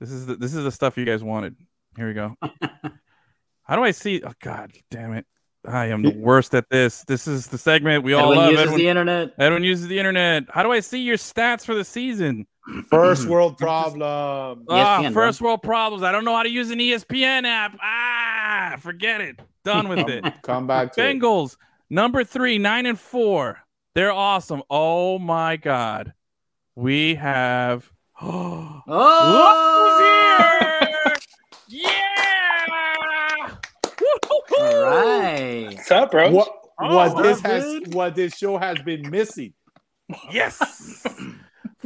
This 0.00 0.10
is 0.10 0.24
the, 0.24 0.36
this 0.36 0.54
is 0.54 0.64
the 0.64 0.72
stuff 0.72 0.96
you 0.96 1.04
guys 1.04 1.22
wanted. 1.22 1.54
Here 1.98 2.08
we 2.08 2.14
go. 2.14 2.34
How 3.64 3.76
do 3.76 3.84
I 3.84 3.90
see? 3.90 4.22
Oh 4.24 4.32
God, 4.40 4.72
damn 4.90 5.12
it! 5.12 5.26
I 5.66 5.86
am 5.86 6.02
the 6.02 6.10
worst 6.16 6.54
at 6.54 6.68
this. 6.70 7.04
This 7.04 7.28
is 7.28 7.46
the 7.46 7.58
segment 7.58 8.02
we 8.04 8.14
all 8.14 8.32
Edwin 8.32 8.38
love. 8.38 8.50
uses 8.50 8.62
Edwin, 8.66 8.78
the 8.78 8.88
internet. 8.88 9.34
Everyone 9.38 9.62
uses 9.64 9.86
the 9.88 9.98
internet. 9.98 10.44
How 10.50 10.62
do 10.62 10.72
I 10.72 10.80
see 10.80 11.00
your 11.02 11.16
stats 11.16 11.64
for 11.64 11.74
the 11.74 11.84
season? 11.84 12.46
First 12.88 13.26
world 13.28 13.58
problem. 13.58 14.00
Ah, 14.68 15.00
ESPN, 15.02 15.12
bro. 15.12 15.22
first 15.22 15.40
world 15.40 15.62
problems. 15.62 16.02
I 16.02 16.10
don't 16.12 16.24
know 16.24 16.34
how 16.34 16.42
to 16.42 16.48
use 16.50 16.70
an 16.70 16.78
ESPN 16.80 17.44
app. 17.44 17.76
Ah, 17.80 18.74
forget 18.80 19.20
it. 19.20 19.40
Done 19.64 19.88
with 19.88 20.08
it. 20.08 20.22
Come, 20.22 20.32
come 20.42 20.66
back 20.66 20.92
to 20.94 21.00
it. 21.08 21.16
Bengals, 21.20 21.56
number 21.90 22.24
three, 22.24 22.58
nine 22.58 22.86
and 22.86 22.98
four. 22.98 23.58
They're 23.94 24.12
awesome. 24.12 24.62
Oh 24.68 25.18
my 25.20 25.56
God. 25.56 26.12
We 26.74 27.14
have 27.16 27.88
oh, 28.22 28.82
Oh, 28.88 29.98
yeah! 30.00 30.71
All 34.62 34.82
right. 34.84 35.66
What's 35.74 35.90
up, 35.90 36.10
bro? 36.10 36.30
What 36.30 36.48
Oh, 36.80 36.96
what 36.96 37.22
this 37.22 37.40
has 37.40 37.64
dude. 37.64 37.94
what 37.94 38.14
this 38.14 38.36
show 38.36 38.58
has 38.58 38.78
been 38.82 39.08
missing. 39.10 39.52
Yes. 40.30 41.04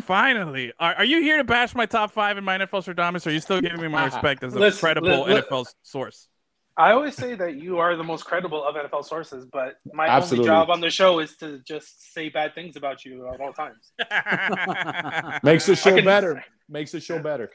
Finally. 0.00 0.72
Are, 0.78 0.94
are 0.94 1.04
you 1.04 1.20
here 1.20 1.36
to 1.36 1.44
bash 1.44 1.74
my 1.74 1.86
top 1.86 2.12
five 2.12 2.38
in 2.38 2.44
my 2.44 2.58
NFL 2.58 2.84
Stradamus, 2.84 3.26
or 3.26 3.30
are 3.30 3.32
you 3.32 3.40
still 3.40 3.60
giving 3.60 3.80
me 3.80 3.88
my 3.88 4.02
ah, 4.02 4.04
respect 4.06 4.42
as 4.42 4.54
a 4.54 4.58
Listen, 4.58 4.80
credible 4.80 5.24
li- 5.24 5.34
li- 5.34 5.40
NFL 5.42 5.66
source? 5.82 6.28
I 6.78 6.92
always 6.92 7.14
say 7.14 7.34
that 7.34 7.56
you 7.56 7.78
are 7.78 7.96
the 7.96 8.04
most 8.04 8.24
credible 8.24 8.62
of 8.64 8.74
NFL 8.74 9.04
sources, 9.04 9.46
but 9.50 9.76
my 9.92 10.06
Absolutely. 10.06 10.50
only 10.50 10.60
job 10.60 10.70
on 10.70 10.80
the 10.80 10.90
show 10.90 11.20
is 11.20 11.36
to 11.38 11.60
just 11.66 12.12
say 12.12 12.28
bad 12.28 12.54
things 12.54 12.76
about 12.76 13.04
you 13.04 13.28
at 13.32 13.40
all 13.40 13.52
times. 13.52 13.92
Makes 15.42 15.66
the 15.66 15.76
show 15.76 16.02
better. 16.02 16.44
Makes 16.68 16.92
the 16.92 17.00
show 17.00 17.18
better. 17.18 17.50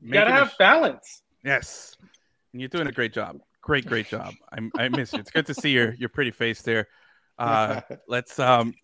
You 0.00 0.12
gotta 0.12 0.30
Making 0.30 0.42
a 0.42 0.44
have 0.46 0.58
balance. 0.58 1.22
Yes. 1.44 1.96
And 2.52 2.60
you're 2.60 2.68
doing 2.68 2.86
a 2.86 2.92
great 2.92 3.12
job. 3.12 3.40
Great, 3.64 3.86
great 3.86 4.08
job. 4.08 4.34
I, 4.52 4.58
I 4.76 4.88
miss 4.90 5.14
you. 5.14 5.20
It's 5.20 5.30
good 5.30 5.46
to 5.46 5.54
see 5.54 5.70
your 5.70 5.94
your 5.98 6.10
pretty 6.10 6.30
face 6.30 6.60
there. 6.60 6.86
Uh, 7.38 7.80
let's 8.08 8.38
um 8.38 8.74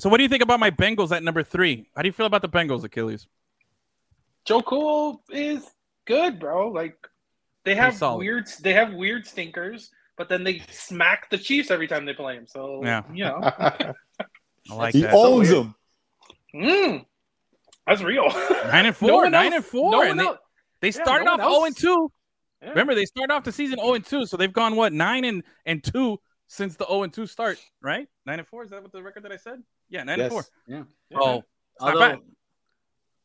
so 0.00 0.08
what 0.08 0.16
do 0.16 0.24
you 0.24 0.28
think 0.28 0.42
about 0.42 0.58
my 0.60 0.70
Bengals 0.72 1.14
at 1.14 1.22
number 1.22 1.42
three? 1.44 1.88
How 1.94 2.02
do 2.02 2.08
you 2.08 2.12
feel 2.12 2.26
about 2.26 2.42
the 2.42 2.48
Bengals, 2.48 2.82
Achilles? 2.82 3.26
Joe 4.44 4.60
Cool 4.62 5.22
is 5.30 5.64
good, 6.04 6.40
bro. 6.40 6.68
Like 6.70 6.96
they 7.64 7.74
have 7.76 8.00
weird, 8.16 8.48
they 8.62 8.72
have 8.72 8.92
weird 8.94 9.24
stinkers, 9.26 9.90
but 10.16 10.28
then 10.28 10.42
they 10.42 10.62
smack 10.70 11.30
the 11.30 11.38
Chiefs 11.38 11.70
every 11.70 11.86
time 11.86 12.04
they 12.04 12.14
play 12.14 12.34
them. 12.36 12.46
So 12.48 12.80
Yeah. 12.84 13.02
you 13.12 13.24
know, 13.24 13.38
I 13.42 13.94
like 14.74 14.94
he 14.94 15.02
that. 15.02 15.14
owns 15.14 15.48
weird. 15.50 15.64
them. 15.64 15.74
mm, 16.56 17.04
that's 17.86 18.02
real. 18.02 18.28
Nine 18.66 18.86
and 18.86 18.96
four, 18.96 19.24
No 19.24 19.28
nine 19.30 19.46
else- 19.46 19.54
and 19.56 19.64
four, 19.64 19.90
no 19.92 20.00
and 20.02 20.08
one 20.10 20.16
they, 20.18 20.24
else- 20.24 20.38
they 20.80 20.88
Yeah, 20.88 21.02
started 21.04 21.24
no 21.24 21.32
off 21.34 21.40
one 21.40 21.50
0 21.50 21.64
and 21.64 21.76
2. 21.76 22.12
Yeah. 22.62 22.70
Remember, 22.70 22.94
they 22.94 23.04
started 23.04 23.32
off 23.32 23.44
the 23.44 23.52
season 23.52 23.78
0 23.78 23.94
and 23.94 24.04
2, 24.04 24.26
so 24.26 24.36
they've 24.36 24.52
gone 24.52 24.74
what 24.74 24.92
nine 24.92 25.24
and 25.24 25.42
and 25.64 25.82
two 25.82 26.18
since 26.48 26.76
the 26.76 26.86
0 26.86 27.04
and 27.04 27.12
2 27.12 27.26
start, 27.26 27.58
right? 27.82 28.08
Nine 28.26 28.40
and 28.40 28.48
four. 28.48 28.64
Is 28.64 28.70
that 28.70 28.82
what 28.82 28.90
the 28.92 29.02
record 29.02 29.22
that 29.24 29.32
I 29.32 29.36
said? 29.36 29.62
Yeah, 29.88 30.02
nine 30.04 30.20
and 30.20 30.30
four. 30.32 30.44
Yeah. 30.66 30.82
Oh, 31.14 31.38
it's 31.38 31.46
not 31.80 31.94
Although 31.94 32.00
bad. 32.00 32.18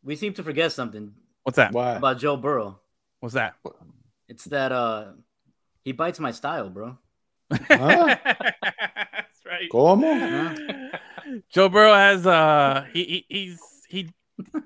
we 0.04 0.16
seem 0.16 0.34
to 0.34 0.44
forget 0.44 0.72
something 0.72 1.14
What's 1.44 1.56
that? 1.58 1.72
Why? 1.74 1.96
about 1.96 2.20
Joe 2.20 2.38
Burrow. 2.38 2.80
What's 3.20 3.34
that? 3.36 3.56
It's 4.30 4.46
that 4.46 4.72
uh 4.72 5.14
he 5.84 5.92
bites 5.94 6.20
my 6.20 6.32
style, 6.32 6.70
bro. 6.70 6.98
Huh? 7.52 8.16
That's 8.24 9.46
right. 9.46 9.70
¿Cómo? 9.72 10.58
Joe 11.50 11.70
Burrow 11.70 11.94
has 11.94 12.28
uh 12.28 12.86
he, 12.94 13.04
he 13.04 13.26
he's 13.30 13.60
he 13.90 14.10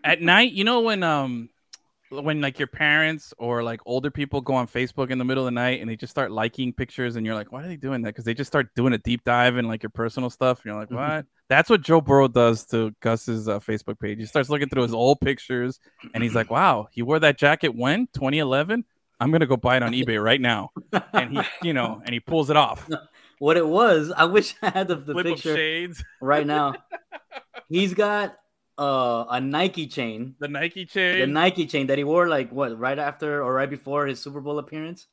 at 0.03 0.21
night, 0.21 0.51
you 0.51 0.63
know 0.63 0.81
when 0.81 1.03
um 1.03 1.49
when 2.09 2.41
like 2.41 2.59
your 2.59 2.67
parents 2.67 3.33
or 3.37 3.63
like 3.63 3.81
older 3.85 4.09
people 4.09 4.41
go 4.41 4.53
on 4.55 4.67
Facebook 4.67 5.11
in 5.11 5.17
the 5.17 5.25
middle 5.25 5.43
of 5.43 5.47
the 5.47 5.51
night 5.51 5.81
and 5.81 5.89
they 5.89 5.95
just 5.95 6.11
start 6.11 6.31
liking 6.31 6.73
pictures 6.73 7.15
and 7.15 7.25
you're 7.25 7.35
like, 7.35 7.51
why 7.51 7.63
are 7.63 7.67
they 7.67 7.75
doing 7.75 8.01
that? 8.03 8.09
Because 8.09 8.25
they 8.25 8.33
just 8.33 8.47
start 8.47 8.73
doing 8.75 8.93
a 8.93 8.97
deep 8.97 9.23
dive 9.23 9.57
in 9.57 9.67
like 9.67 9.83
your 9.83 9.89
personal 9.89 10.29
stuff. 10.29 10.59
And 10.59 10.65
you're 10.65 10.79
like, 10.79 10.91
what? 10.91 11.25
That's 11.49 11.69
what 11.69 11.81
Joe 11.81 12.01
Burrow 12.01 12.27
does 12.27 12.65
to 12.67 12.93
Gus's 13.01 13.47
uh, 13.47 13.59
Facebook 13.59 13.99
page. 13.99 14.19
He 14.19 14.25
starts 14.25 14.49
looking 14.49 14.69
through 14.69 14.83
his 14.83 14.93
old 14.93 15.19
pictures 15.21 15.79
and 16.13 16.23
he's 16.23 16.35
like, 16.35 16.49
wow, 16.49 16.87
he 16.91 17.01
wore 17.01 17.19
that 17.19 17.37
jacket 17.37 17.75
when 17.75 18.07
2011. 18.13 18.85
I'm 19.19 19.31
gonna 19.31 19.47
go 19.47 19.57
buy 19.57 19.77
it 19.77 19.83
on 19.83 19.91
eBay 19.93 20.23
right 20.23 20.39
now, 20.39 20.69
and 21.11 21.31
he, 21.31 21.41
you 21.63 21.73
know, 21.73 22.01
and 22.05 22.13
he 22.13 22.19
pulls 22.19 22.49
it 22.49 22.57
off. 22.57 22.87
What 23.39 23.55
it 23.55 23.67
was, 23.67 24.11
I 24.17 24.25
wish 24.25 24.55
I 24.63 24.69
had 24.71 24.87
the, 24.87 24.95
the 24.95 25.13
picture 25.13 25.55
shades, 25.55 26.03
right 26.19 26.47
now. 26.47 26.73
He's 27.69 27.93
got 27.93 28.35
uh, 28.77 29.25
a 29.29 29.41
Nike 29.41 29.87
chain, 29.87 30.35
the 30.39 30.47
Nike 30.47 30.85
chain. 30.85 31.19
the. 31.19 31.27
Nike 31.27 31.65
chain 31.65 31.87
that 31.87 31.97
he 31.97 32.03
wore 32.03 32.27
like 32.27 32.51
what 32.51 32.77
right 32.77 32.99
after 32.99 33.43
or 33.43 33.53
right 33.53 33.69
before 33.69 34.05
his 34.07 34.19
Super 34.19 34.41
Bowl 34.41 34.59
appearance. 34.59 35.07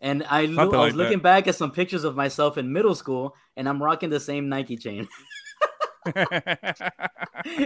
And 0.00 0.24
I, 0.28 0.46
lo- 0.46 0.64
Something 0.64 0.80
I 0.80 0.84
was 0.84 0.94
that. 0.94 0.98
looking 0.98 1.20
back 1.20 1.48
at 1.48 1.54
some 1.54 1.70
pictures 1.70 2.04
of 2.04 2.14
myself 2.14 2.58
in 2.58 2.72
middle 2.72 2.94
school, 2.94 3.34
and 3.56 3.68
I'm 3.68 3.82
rocking 3.82 4.10
the 4.10 4.20
same 4.20 4.48
Nike 4.48 4.76
chain. 4.76 5.08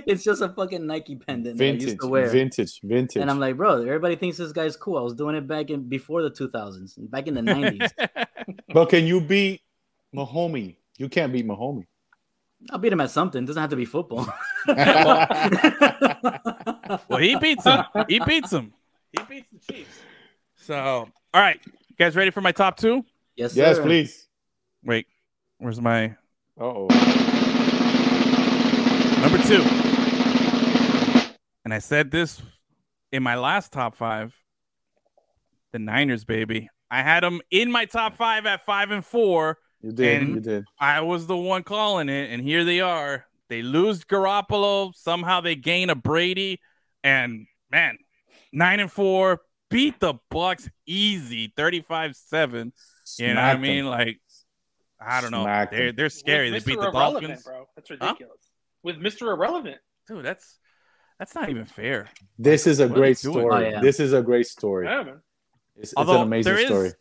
it's 0.06 0.22
just 0.22 0.42
a 0.42 0.48
fucking 0.50 0.86
Nike 0.86 1.16
pendant 1.16 1.58
that 1.58 1.64
I 1.64 1.66
used 1.72 1.86
Vintage, 1.86 2.00
to 2.00 2.06
wear. 2.06 2.28
vintage, 2.28 2.80
vintage. 2.84 3.20
And 3.20 3.28
I'm 3.30 3.40
like, 3.40 3.56
bro, 3.56 3.82
everybody 3.82 4.14
thinks 4.14 4.36
this 4.36 4.52
guy's 4.52 4.76
cool. 4.76 4.96
I 4.96 5.00
was 5.00 5.14
doing 5.14 5.34
it 5.34 5.48
back 5.48 5.70
in 5.70 5.88
before 5.88 6.22
the 6.22 6.30
2000s, 6.30 6.92
back 7.10 7.26
in 7.26 7.34
the 7.34 7.40
90s. 7.40 7.90
but 8.72 8.90
can 8.90 9.06
you 9.06 9.20
beat 9.20 9.62
Mahomie? 10.14 10.76
You 10.98 11.08
can't 11.08 11.32
beat 11.32 11.46
Mahomie. 11.48 11.86
I'll 12.70 12.78
beat 12.78 12.92
him 12.92 13.00
at 13.00 13.10
something. 13.10 13.44
doesn't 13.44 13.60
have 13.60 13.70
to 13.70 13.76
be 13.76 13.84
football. 13.84 14.26
well, 17.08 17.20
he 17.20 17.36
beats 17.36 17.64
him. 17.64 17.84
He 18.08 18.18
beats 18.20 18.52
him. 18.52 18.72
He 19.12 19.22
beats 19.28 19.48
the 19.52 19.72
Chiefs. 19.72 20.00
So, 20.56 20.76
all 21.32 21.40
right, 21.40 21.60
you 21.64 21.96
guys 21.98 22.14
ready 22.16 22.30
for 22.30 22.40
my 22.40 22.52
top 22.52 22.76
two? 22.76 23.04
yes, 23.36 23.54
yes, 23.56 23.76
sir. 23.76 23.82
please. 23.82 24.26
Wait, 24.84 25.06
where's 25.58 25.80
my 25.80 26.06
Uh 26.60 26.64
oh. 26.64 26.88
number 29.22 29.38
two? 29.44 29.62
And 31.64 31.72
I 31.74 31.78
said 31.78 32.10
this 32.10 32.42
in 33.12 33.22
my 33.22 33.36
last 33.36 33.72
top 33.72 33.94
five. 33.94 34.34
The 35.72 35.78
Niners, 35.78 36.24
baby. 36.24 36.68
I 36.90 37.02
had 37.02 37.22
them 37.22 37.40
in 37.50 37.70
my 37.70 37.84
top 37.84 38.16
five 38.16 38.46
at 38.46 38.64
five 38.64 38.90
and 38.90 39.04
four. 39.04 39.58
You 39.82 39.92
did. 39.92 40.22
And- 40.22 40.34
you 40.34 40.40
did. 40.40 40.64
I 40.80 41.00
was 41.02 41.26
the 41.26 41.36
one 41.36 41.62
calling 41.62 42.08
it, 42.08 42.30
and 42.30 42.42
here 42.42 42.64
they 42.64 42.80
are. 42.80 43.26
They 43.48 43.62
lose 43.62 44.04
Garoppolo. 44.04 44.94
Somehow 44.94 45.40
they 45.40 45.54
gain 45.54 45.88
a 45.90 45.94
Brady, 45.94 46.60
and 47.02 47.46
man, 47.70 47.96
nine 48.52 48.80
and 48.80 48.90
four 48.92 49.40
beat 49.70 50.00
the 50.00 50.14
Bucs 50.30 50.68
easy, 50.86 51.52
35-7. 51.56 52.72
You 53.18 53.28
know 53.28 53.34
what 53.34 53.38
I 53.44 53.56
mean? 53.56 53.84
them. 53.84 53.86
Like, 53.92 54.20
I 55.00 55.20
don't 55.20 55.30
know. 55.30 55.44
Smacked 55.44 55.72
They're 55.72 55.92
they're 55.92 56.08
scary. 56.10 56.50
They 56.50 56.56
With 56.56 56.64
beat 56.66 56.78
the 56.80 56.88
Irrelevant, 56.88 57.22
Dolphins, 57.22 57.42
bro. 57.44 57.68
That's 57.76 57.90
ridiculous. 57.90 58.50
With 58.82 58.96
Mr. 58.96 59.32
Irrelevant. 59.32 59.78
dude. 60.08 60.24
That's 60.24 60.58
that's 61.18 61.34
not 61.34 61.48
even 61.48 61.64
fair. 61.64 62.08
This 62.38 62.66
is 62.66 62.80
a 62.80 62.86
What 62.88 62.96
great 62.96 63.18
story. 63.18 63.66
Oh, 63.66 63.70
yeah. 63.70 63.80
This 63.80 63.98
is 64.00 64.12
a 64.12 64.22
great 64.22 64.46
story. 64.46 64.86
Yeah, 64.86 65.02
man. 65.04 65.20
It's, 65.76 65.92
it's 65.92 65.94
Although 65.96 66.16
an 66.16 66.26
amazing 66.28 66.52
there 66.52 66.60
is- 66.62 66.66
story. 66.68 66.92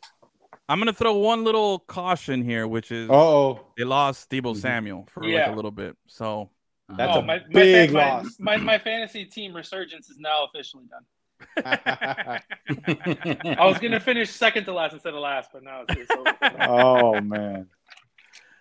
I'm 0.70 0.80
gonna 0.80 0.94
throw 0.94 1.14
one 1.14 1.44
little 1.44 1.80
caution 1.80 2.42
here, 2.42 2.68
which 2.68 2.92
is 2.92 3.10
Uh 3.10 3.14
oh. 3.14 3.68
they 3.78 3.84
lost 3.84 4.30
Deebo 4.30 4.54
Mhm. 4.54 4.58
Samuel 4.58 5.08
for 5.10 5.24
like 5.24 5.48
a 5.48 5.52
little 5.56 5.72
bit. 5.72 5.96
So 6.08 6.50
That's 6.90 7.16
oh, 7.16 7.20
a 7.20 7.24
my, 7.24 7.40
big 7.52 7.92
my, 7.94 8.00
loss. 8.16 8.36
My, 8.40 8.58
my, 8.58 8.64
my 8.64 8.80
fantasy 8.80 9.26
team 9.26 9.56
resurgence 9.56 10.10
is 10.10 10.18
now 10.20 10.46
officially 10.46 10.86
done. 10.90 11.04
I 11.66 12.42
I 13.60 13.66
was 13.66 13.78
gonna 13.80 14.00
finish 14.00 14.30
second 14.30 14.66
to 14.66 14.74
last 14.74 14.94
instead 14.94 15.14
of 15.14 15.20
last, 15.20 15.52
but 15.54 15.64
now 15.64 15.84
it's, 15.88 15.96
it's 16.02 16.12
over. 16.12 16.70
oh 16.70 17.22
man. 17.22 17.68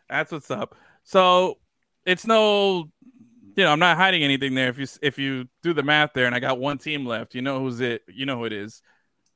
That's 0.08 0.30
what's 0.30 0.50
up. 0.50 0.76
So 1.04 1.58
it's 2.04 2.26
no, 2.26 2.90
you 3.56 3.64
know, 3.64 3.72
I'm 3.72 3.78
not 3.78 3.96
hiding 3.96 4.22
anything 4.22 4.54
there. 4.54 4.68
If 4.68 4.78
you 4.78 4.86
if 5.02 5.18
you 5.18 5.48
do 5.62 5.72
the 5.72 5.82
math 5.82 6.12
there, 6.12 6.26
and 6.26 6.34
I 6.34 6.38
got 6.40 6.58
one 6.58 6.78
team 6.78 7.06
left, 7.06 7.34
you 7.34 7.42
know 7.42 7.60
who's 7.60 7.80
it. 7.80 8.02
You 8.08 8.26
know 8.26 8.36
who 8.36 8.44
it 8.44 8.52
is. 8.52 8.82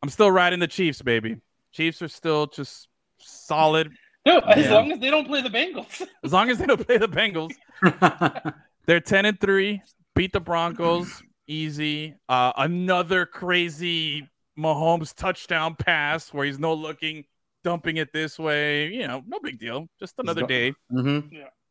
I'm 0.03 0.09
still 0.11 0.31
riding 0.31 0.61
the 0.61 0.69
Chiefs, 0.69 1.03
baby. 1.03 1.37
Chiefs 1.73 2.03
are 2.03 2.09
still 2.09 2.47
just 2.47 2.89
solid 3.19 3.91
No, 4.27 4.39
as 4.41 4.65
Yeah. 4.67 4.75
long 4.75 4.93
as 4.93 4.99
they 5.01 5.11
don't 5.11 5.27
play 5.27 5.41
the 5.43 5.49
Bengals. 5.49 6.03
as 6.25 6.33
long 6.33 6.51
as 6.51 6.59
they 6.59 6.67
don't 6.67 6.85
play 6.87 6.99
the 6.99 7.09
Bengals. 7.09 7.53
They're 8.87 9.01
ten 9.01 9.25
and 9.27 9.41
three. 9.41 9.83
Beat 10.15 10.33
the 10.33 10.41
Broncos 10.41 11.23
easy. 11.47 12.15
Uh, 12.29 12.53
another 12.57 13.25
crazy 13.27 14.29
Mahomes 14.59 15.15
touchdown 15.15 15.75
pass 15.77 16.33
where 16.35 16.45
he's 16.45 16.59
no 16.59 16.75
looking, 16.75 17.25
dumping 17.65 17.97
it 17.99 18.13
this 18.13 18.39
way. 18.39 18.89
You 18.93 19.07
know, 19.07 19.23
no 19.27 19.39
big 19.41 19.59
deal. 19.59 19.89
Just 19.99 20.15
another 20.19 20.43
go- 20.43 20.47
day. 20.49 20.73
hmm 20.91 21.21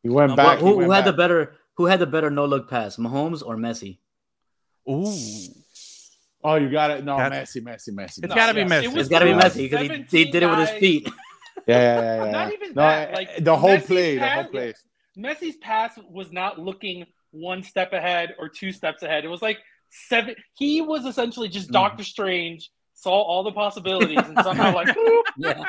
He 0.01 0.09
went 0.09 0.31
Um, 0.31 0.37
back. 0.37 0.59
who 0.59 0.65
he 0.65 0.71
who 0.71 0.77
went 0.87 0.93
had 0.93 1.05
the 1.05 1.13
better 1.17 1.55
who 1.75 1.85
had 1.85 1.99
the 1.99 2.07
better 2.07 2.29
no 2.29 2.45
look 2.45 2.69
pass, 2.69 2.97
Mahomes 2.97 3.45
or 3.45 3.55
Messi? 3.57 3.99
Ooh. 4.89 5.05
Oh, 6.43 6.55
you 6.55 6.69
got 6.69 6.91
it. 6.91 7.03
No, 7.03 7.17
That- 7.17 7.31
Messi, 7.31 7.61
Messi, 7.61 7.89
Messi. 7.89 8.19
It's 8.23 8.27
No, 8.29 8.35
gotta 8.35 8.53
be 8.53 8.61
yes, 8.61 8.69
Messi. 8.71 8.83
it 8.83 8.87
was 8.93 8.95
It's 8.97 9.09
got 9.09 9.19
to 9.19 9.25
be 9.25 9.31
the 9.33 9.37
Messi 9.39 9.69
because 9.69 9.87
he, 10.11 10.23
he 10.25 10.31
did 10.31 10.43
it 10.43 10.49
with 10.49 10.59
his 10.59 10.69
feet. 10.79 11.09
Yeah, 11.67 11.77
yeah, 11.77 12.01
yeah, 12.01 12.25
yeah. 12.25 12.31
Not 12.31 12.53
even 12.53 12.69
no, 12.69 12.81
that, 12.81 13.09
eh, 13.11 13.13
like, 13.13 13.43
the 13.43 13.55
whole 13.55 13.69
Messi's 13.71 13.85
play, 13.85 14.17
the 14.17 14.27
whole 14.29 14.43
play. 14.45 14.73
Messi's 15.17 15.57
pass 15.57 15.99
was 16.09 16.31
not 16.31 16.57
looking 16.57 17.05
one 17.31 17.61
step 17.61 17.93
ahead 17.93 18.33
or 18.39 18.49
two 18.49 18.71
steps 18.71 19.03
ahead. 19.03 19.23
It 19.23 19.27
was 19.27 19.41
like 19.41 19.59
seven. 19.91 20.35
He 20.57 20.81
was 20.81 21.05
essentially 21.05 21.47
just 21.49 21.67
Mhm. 21.67 21.73
Doctor 21.73 22.03
Strange, 22.03 22.71
saw 22.95 23.11
all 23.21 23.43
the 23.43 23.51
possibilities, 23.51 24.17
and 24.17 24.37
somehow 24.41 24.73
like, 24.73 24.87
Yeah. 25.37 25.63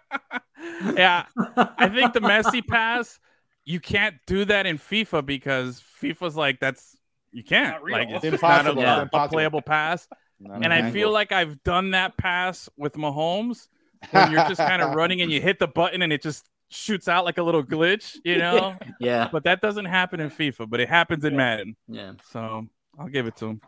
yeah, 0.94 1.26
I 1.56 1.88
think 1.88 2.12
the 2.14 2.20
Messi 2.20 2.66
pass, 2.66 3.18
you 3.64 3.80
can't 3.80 4.16
do 4.26 4.44
that 4.46 4.64
in 4.64 4.78
FIFA 4.78 5.26
because 5.26 5.82
FIFA's 6.00 6.36
like 6.36 6.60
that's 6.60 6.91
you 7.32 7.42
can't 7.42 7.82
Not 7.82 7.90
like 7.90 8.08
it's 8.10 8.24
It's 8.24 8.30
just 8.32 8.42
not 8.42 8.66
a, 8.66 8.70
impossible. 8.70 9.02
It's 9.02 9.14
a 9.14 9.28
playable 9.28 9.62
pass. 9.62 10.08
Not 10.40 10.64
And 10.64 10.72
I 10.72 10.78
an 10.78 10.92
feel 10.92 11.10
like 11.10 11.32
I've 11.32 11.62
done 11.62 11.92
that 11.92 12.16
pass 12.16 12.68
with 12.76 12.94
Mahomes, 12.94 13.68
where 14.10 14.30
you're 14.30 14.44
just 14.48 14.58
kind 14.58 14.82
of 14.82 14.94
running 14.94 15.20
and 15.22 15.30
you 15.30 15.40
hit 15.40 15.58
the 15.58 15.68
button 15.68 16.02
and 16.02 16.12
it 16.12 16.22
just 16.22 16.48
shoots 16.68 17.06
out 17.08 17.24
like 17.24 17.38
a 17.38 17.42
little 17.42 17.62
glitch, 17.62 18.16
you 18.24 18.38
know. 18.38 18.76
yeah, 19.00 19.28
but 19.30 19.44
that 19.44 19.60
doesn't 19.60 19.84
happen 19.84 20.20
in 20.20 20.30
FIFA, 20.30 20.68
but 20.68 20.80
it 20.80 20.88
happens 20.88 21.24
in 21.24 21.36
Madden. 21.36 21.76
yeah. 21.88 22.12
So 22.30 22.66
I'll 22.98 23.08
give 23.08 23.26
it 23.26 23.36
to 23.36 23.46
him. 23.46 23.60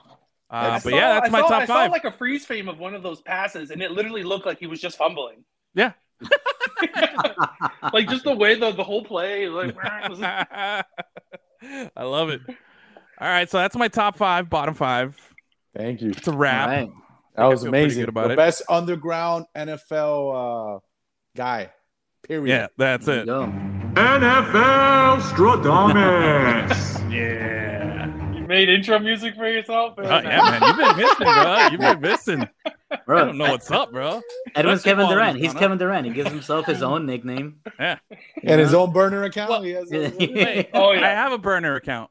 Uh, 0.50 0.56
I 0.56 0.70
but 0.74 0.82
saw- 0.82 0.88
yeah, 0.90 1.14
that's 1.14 1.28
I 1.28 1.30
my 1.30 1.40
saw, 1.40 1.48
top 1.48 1.62
I 1.62 1.66
five. 1.66 1.86
saw 1.88 1.92
like 1.92 2.04
a 2.04 2.12
freeze 2.12 2.44
frame 2.44 2.68
of 2.68 2.78
one 2.78 2.94
of 2.94 3.02
those 3.02 3.20
passes, 3.20 3.70
and 3.70 3.82
it 3.82 3.90
literally 3.92 4.22
looked 4.22 4.46
like 4.46 4.58
he 4.58 4.66
was 4.66 4.80
just 4.80 4.96
fumbling. 4.98 5.44
Yeah. 5.74 5.92
like 7.92 8.08
just 8.08 8.24
the 8.24 8.34
way 8.34 8.54
the 8.54 8.72
the 8.72 8.84
whole 8.84 9.04
play, 9.04 9.48
like 9.48 9.74
was 10.08 10.20
I 10.22 10.84
love 11.98 12.30
it. 12.30 12.40
All 13.20 13.28
right, 13.28 13.48
so 13.48 13.58
that's 13.58 13.76
my 13.76 13.88
top 13.88 14.16
five, 14.16 14.50
bottom 14.50 14.74
five. 14.74 15.16
Thank 15.76 16.02
you. 16.02 16.10
It's 16.10 16.26
a 16.28 16.32
wrap. 16.36 16.68
All 16.68 16.74
right. 16.74 16.90
That 17.36 17.44
was 17.46 17.64
amazing. 17.64 18.08
about 18.08 18.28
the 18.28 18.34
it. 18.34 18.36
best 18.36 18.62
underground 18.68 19.46
NFL 19.56 20.76
uh, 20.76 20.80
guy. 21.36 21.70
Period. 22.26 22.48
Yeah, 22.48 22.66
that's 22.78 23.08
it. 23.08 23.26
Yo. 23.26 23.46
NFL 23.94 25.20
Stradamus. 25.20 27.00
Yeah. 27.14 28.06
you 28.34 28.44
made 28.48 28.68
intro 28.68 28.98
music 28.98 29.36
for 29.36 29.48
yourself. 29.48 29.94
Oh, 29.98 30.02
yeah, 30.02 30.20
man. 30.58 30.62
You've 30.62 30.76
been 30.76 30.96
missing, 30.96 31.16
bro. 31.26 31.66
You've 31.70 31.80
been 31.80 32.00
missing. 32.00 32.48
Bro, 33.06 33.18
I 33.22 33.24
don't 33.26 33.38
know 33.38 33.50
what's 33.52 33.70
up, 33.70 33.92
bro. 33.92 34.20
Edwin's 34.56 34.82
Kevin 34.82 35.08
Durant. 35.08 35.36
he's 35.38 35.52
He's 35.52 35.60
Kevin 35.60 35.78
Durant. 35.78 36.06
He 36.08 36.12
gives 36.12 36.30
himself 36.30 36.66
his 36.66 36.82
own 36.82 37.06
nickname. 37.06 37.60
Yeah. 37.78 37.98
And 38.42 38.60
his 38.60 38.74
own 38.74 38.92
burner 38.92 39.22
account. 39.24 39.50
Well, 39.50 39.62
he 39.62 39.70
has 39.72 39.92
Yeah. 39.92 40.10
a- 40.18 40.32
Wait, 40.34 40.70
Oh, 40.74 40.90
I 40.90 41.06
have 41.06 41.30
a 41.32 41.38
burner 41.38 41.76
account. 41.76 42.10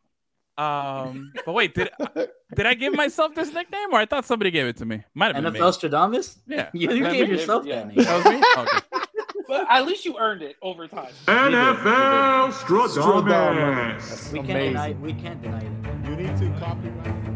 Um, 0.57 1.33
but 1.45 1.53
wait, 1.53 1.73
did 1.73 1.89
did 2.55 2.65
I 2.65 2.73
give 2.75 2.93
myself 2.93 3.33
this 3.35 3.51
nickname, 3.53 3.89
or 3.91 3.99
I 3.99 4.05
thought 4.05 4.25
somebody 4.25 4.51
gave 4.51 4.67
it 4.67 4.77
to 4.77 4.85
me? 4.85 5.03
Might 5.13 5.35
have 5.35 5.43
been 5.43 5.53
NFL 5.53 5.81
me. 5.83 5.89
Stradamus? 5.89 6.37
Yeah, 6.47 6.69
You, 6.73 6.91
you 6.91 7.03
gave 7.09 7.27
me? 7.29 7.35
yourself 7.35 7.65
yeah. 7.65 7.83
that 7.83 7.87
name. 7.87 8.05
That 8.05 8.23
was 8.23 8.33
me. 8.33 8.43
Okay. 8.57 8.79
But 9.47 9.67
at 9.69 9.85
least 9.85 10.05
you 10.05 10.17
earned 10.17 10.41
it 10.41 10.55
over 10.61 10.87
time. 10.87 11.11
NFL 11.27 12.53
Stradamus. 12.53 13.99
Stradamus. 13.99 14.31
We 14.31 14.39
can't 14.43 14.47
deny. 14.47 14.91
We 15.01 15.13
can't 15.13 15.41
deny 15.41 15.59
it. 15.59 16.09
You 16.09 16.15
need 16.15 16.37
to 16.37 16.59
copyright. 16.59 17.32